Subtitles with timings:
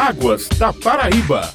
[0.00, 1.52] Águas da Paraíba.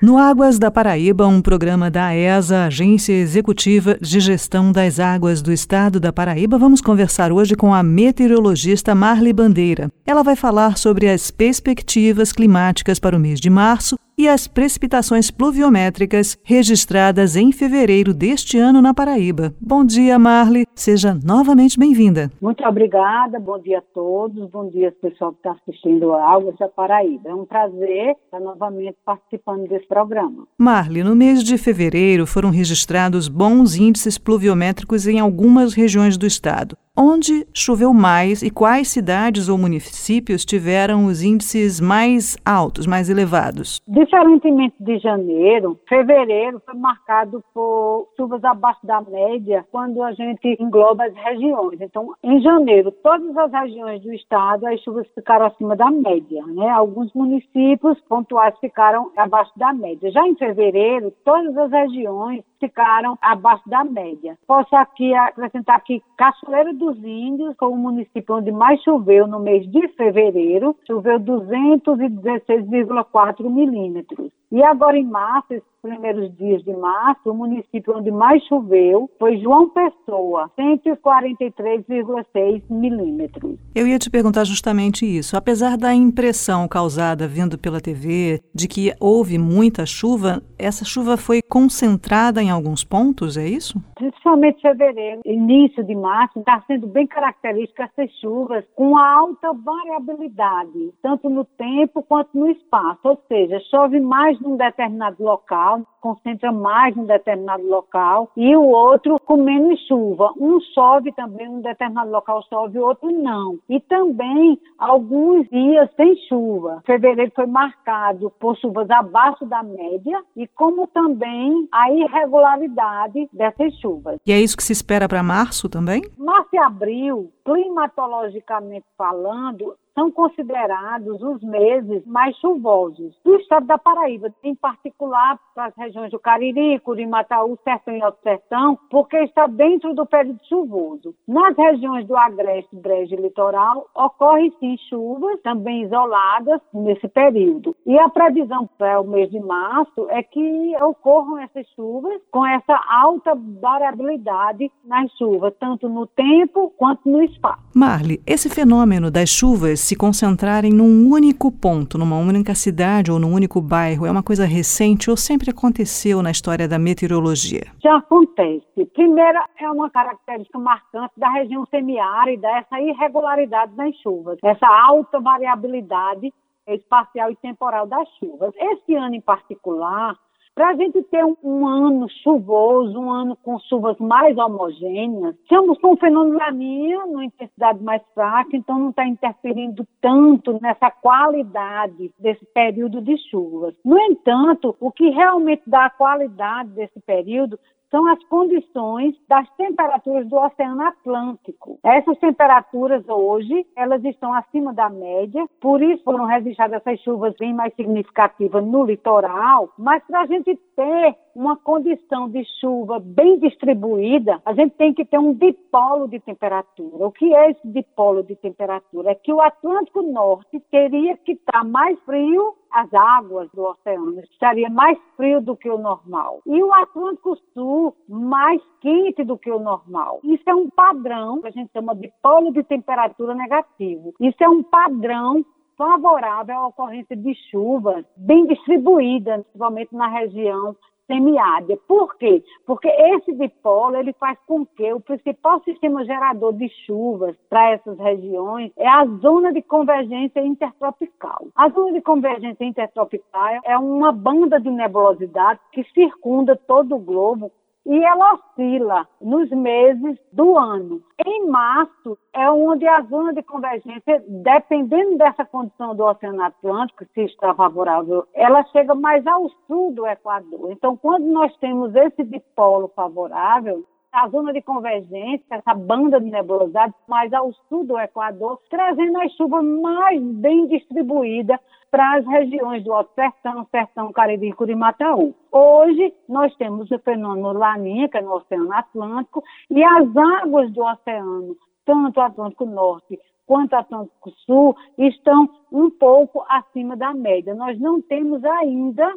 [0.00, 5.52] No Águas da Paraíba, um programa da ESA, Agência Executiva de Gestão das Águas do
[5.52, 9.90] Estado da Paraíba, vamos conversar hoje com a meteorologista Marli Bandeira.
[10.06, 15.30] Ela vai falar sobre as perspectivas climáticas para o mês de março e as precipitações
[15.30, 19.54] pluviométricas registradas em fevereiro deste ano na Paraíba.
[19.60, 20.66] Bom dia, Marli.
[20.74, 22.30] Seja novamente bem-vinda.
[22.40, 23.38] Muito obrigada.
[23.38, 24.50] Bom dia a todos.
[24.50, 27.30] Bom dia pessoal que está assistindo a Águas da Paraíba.
[27.30, 30.46] É um prazer estar novamente participando desse programa.
[30.58, 36.76] Marli, no mês de fevereiro foram registrados bons índices pluviométricos em algumas regiões do estado.
[36.96, 43.82] Onde choveu mais e quais cidades ou municípios tiveram os índices mais altos, mais elevados?
[43.88, 51.06] Diferentemente de janeiro, fevereiro foi marcado por chuvas abaixo da média quando a gente engloba
[51.06, 51.80] as regiões.
[51.80, 56.68] Então, em janeiro, todas as regiões do estado, as chuvas ficaram acima da média, né?
[56.68, 60.12] Alguns municípios pontuais ficaram abaixo da média.
[60.12, 64.38] Já em fevereiro, todas as regiões ficaram abaixo da média.
[64.46, 69.66] Posso aqui acrescentar que Cachoeira dos Índios foi o município onde mais choveu no mês
[69.70, 74.30] de fevereiro, choveu 216,4 milímetros.
[74.54, 79.36] E agora em março, esses primeiros dias de março, o município onde mais choveu foi
[79.38, 83.58] João Pessoa, 143,6 milímetros.
[83.74, 85.36] Eu ia te perguntar justamente isso.
[85.36, 91.42] Apesar da impressão causada vendo pela TV de que houve muita chuva, essa chuva foi
[91.42, 93.82] concentrada em alguns pontos, é isso?
[93.96, 101.28] Principalmente fevereiro, início de março, está sendo bem característica essas chuvas com alta variabilidade, tanto
[101.28, 103.00] no tempo quanto no espaço.
[103.02, 109.16] Ou seja, chove mais num determinado local, concentra mais num determinado local, e o outro
[109.24, 110.32] com menos chuva.
[110.38, 113.58] Um chove também num determinado local, chove, o outro não.
[113.68, 116.82] E também alguns dias sem chuva.
[116.84, 124.18] Fevereiro foi marcado por chuvas abaixo da média e como também a irregularidade dessas chuvas.
[124.26, 126.02] E é isso que se espera para março também?
[126.18, 134.32] Março e abril, climatologicamente falando, são considerados os meses mais chuvosos do estado da Paraíba,
[134.42, 139.94] em particular para as regiões do Cariri, Curimataú, Sertão e Alto Sertão, porque está dentro
[139.94, 141.14] do período chuvoso.
[141.26, 147.74] Nas regiões do Agreste, Brejo e Litoral, ocorrem sim chuvas, também isoladas, nesse período.
[147.86, 152.80] E a previsão para o mês de março é que ocorram essas chuvas com essa
[152.88, 157.62] alta variabilidade nas chuvas, tanto no tempo quanto no espaço.
[157.74, 163.34] Marli, esse fenômeno das chuvas se concentrarem num único ponto, numa única cidade ou num
[163.34, 167.66] único bairro, é uma coisa recente ou sempre aconteceu na história da meteorologia?
[167.82, 168.64] Já acontece.
[168.94, 176.32] Primeira, é uma característica marcante da região semiárida, essa irregularidade nas chuvas, essa alta variabilidade
[176.66, 178.54] espacial e temporal das chuvas.
[178.56, 180.16] Esse ano em particular,
[180.54, 185.78] para a gente ter um, um, ano chuvoso, um ano com chuvas mais homogêneas, estamos
[185.80, 192.12] com o fenômeno Laninha numa intensidade mais fraca, então não está interferindo tanto nessa qualidade
[192.18, 193.74] desse período de chuvas.
[193.84, 197.58] No entanto, o que realmente dá a qualidade desse período
[197.90, 201.78] são as condições das temperaturas do Oceano Atlântico.
[201.82, 207.54] Essas temperaturas hoje, elas estão acima da média, por isso foram registradas essas chuvas bem
[207.54, 214.40] mais significativas no litoral, mas para a gente ter uma condição de chuva bem distribuída,
[214.44, 217.06] a gente tem que ter um dipolo de temperatura.
[217.06, 219.10] O que é esse dipolo de temperatura?
[219.10, 224.68] É que o Atlântico Norte teria que estar mais frio as águas do oceano estaria
[224.68, 226.40] mais frio do que o normal.
[226.44, 230.18] E o Atlântico Sul mais quente do que o normal.
[230.24, 234.12] Isso é um padrão que a gente chama de polo de temperatura negativo.
[234.18, 235.44] Isso é um padrão
[235.76, 241.76] favorável à ocorrência de chuvas bem distribuídas, principalmente na região semiárida.
[241.88, 242.42] Por quê?
[242.66, 247.98] Porque esse dipolo ele faz com que o principal sistema gerador de chuvas para essas
[247.98, 251.46] regiões é a zona de convergência intertropical.
[251.54, 257.50] A zona de convergência intertropical é uma banda de nebulosidade que circunda todo o globo
[257.86, 261.02] e ela oscila nos meses do ano.
[261.24, 267.22] Em março é onde a zona de convergência, dependendo dessa condição do Oceano Atlântico, se
[267.22, 270.72] está favorável, ela chega mais ao sul do Equador.
[270.72, 273.84] Então, quando nós temos esse dipolo favorável,
[274.14, 279.32] a zona de convergência, essa banda de nebulosidade mais ao sul do Equador, trazendo as
[279.32, 281.58] chuvas mais bem distribuídas
[281.90, 285.34] para as regiões do Alto Sertão, Sertão, e Curimataú.
[285.50, 290.84] Hoje, nós temos o fenômeno Laninha, que é no Oceano Atlântico, e as águas do
[290.84, 297.54] oceano, tanto Atlântico Norte quanto Atlântico Sul estão um pouco acima da média.
[297.54, 299.12] Nós não temos ainda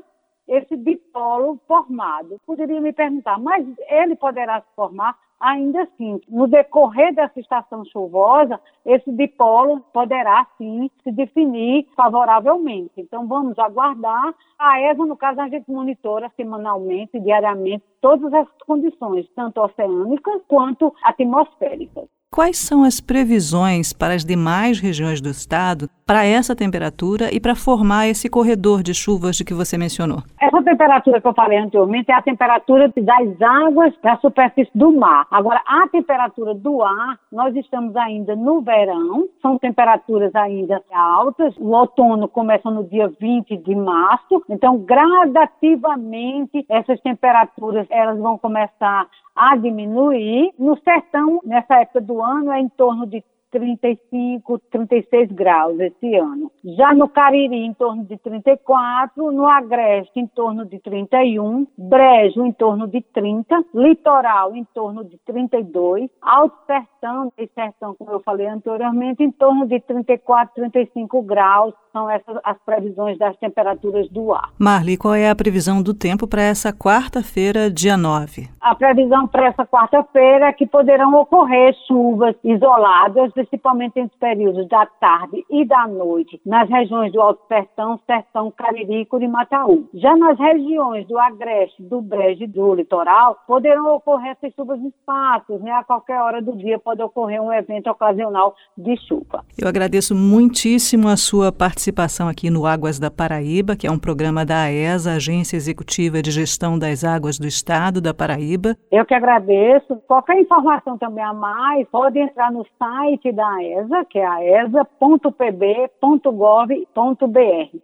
[0.48, 2.38] esse dipolo formado.
[2.46, 5.16] Poderia me perguntar, mas ele poderá se formar?
[5.40, 12.94] Ainda assim, no decorrer dessa estação chuvosa, esse dipolo poderá sim se definir favoravelmente.
[12.98, 14.34] Então, vamos aguardar.
[14.58, 20.92] A ESA, no caso, a gente monitora semanalmente, diariamente, todas as condições, tanto oceânicas quanto
[21.04, 22.06] atmosféricas.
[22.34, 27.54] Quais são as previsões para as demais regiões do estado para essa temperatura e para
[27.54, 30.24] formar esse corredor de chuvas de que você mencionou?
[30.40, 35.28] Essa temperatura que eu falei anteriormente é a temperatura das águas da superfície do mar.
[35.30, 41.54] Agora, a temperatura do ar, nós estamos ainda no verão, são temperaturas ainda altas.
[41.58, 49.08] O outono começa no dia 20 de março, então gradativamente essas temperaturas elas vão começar
[49.36, 50.54] a diminuir.
[50.58, 53.22] No sertão, nessa época do ano, é em torno de
[53.52, 56.52] 35, 36 graus esse ano.
[56.64, 62.52] Já no Cariri, em torno de 34, no Agreste, em torno de 31, Brejo, em
[62.52, 68.48] torno de 30, Litoral, em torno de 32, Alto Sertão e Sertão, como eu falei
[68.48, 71.74] anteriormente, em torno de 34, 35 graus.
[71.98, 74.52] São essas as previsões das temperaturas do ar.
[74.60, 78.48] Marli, qual é a previsão do tempo para essa quarta-feira, dia 9?
[78.62, 84.68] A previsão para essa quarta-feira é que poderão ocorrer chuvas isoladas principalmente entre os períodos
[84.68, 89.90] da tarde e da noite, nas regiões do Alto Sertão, Sertão, Cariri, Curimataú.
[89.96, 95.60] Já nas regiões do Agreste, do Brejo e do Litoral, poderão ocorrer essas chuvas espaços,
[95.62, 95.72] né?
[95.72, 99.44] A qualquer hora do dia pode ocorrer um evento ocasional de chuva.
[99.58, 101.87] Eu agradeço muitíssimo a sua participação
[102.30, 106.78] aqui no Águas da Paraíba, que é um programa da AESA, Agência Executiva de Gestão
[106.78, 108.76] das Águas do Estado da Paraíba.
[108.92, 109.96] Eu que agradeço.
[110.08, 115.08] Qualquer informação também a mais, pode entrar no site da ESA, que é aesa.pb.gov.br.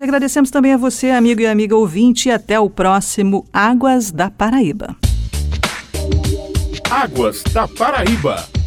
[0.02, 4.96] Agradecemos também a você, amigo e amiga ouvinte, e até o próximo Águas da Paraíba.
[6.90, 8.63] Águas da Paraíba.